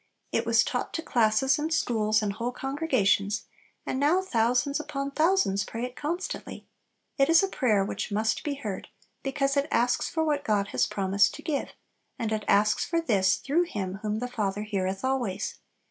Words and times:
It 0.31 0.47
was 0.47 0.63
taught 0.63 0.95
to 0.95 1.03
classes 1.03 1.59
and 1.59 1.71
schools 1.71 2.23
and 2.23 2.33
whole 2.33 2.51
congregations, 2.51 3.43
and 3.85 3.99
now 3.99 4.23
thousands 4.23 4.79
upon 4.79 5.11
thousands 5.11 5.63
pray 5.63 5.85
it 5.85 5.95
constantly. 5.95 6.65
It 7.19 7.29
is 7.29 7.43
a 7.43 7.47
prayer 7.47 7.85
which 7.85 8.11
must 8.11 8.43
be 8.43 8.55
heard, 8.55 8.87
because 9.21 9.55
it 9.55 9.67
asks 9.69 10.09
for 10.09 10.23
what 10.23 10.43
God 10.43 10.69
has 10.69 10.87
promised 10.87 11.35
to 11.35 11.43
give; 11.43 11.73
and 12.17 12.31
it 12.31 12.43
asks 12.47 12.83
for 12.83 12.99
this 12.99 13.35
through 13.35 13.65
Him 13.65 13.99
whom 14.01 14.17
the 14.17 14.27
Father 14.27 14.63
heareth 14.63 15.05
always. 15.05 15.59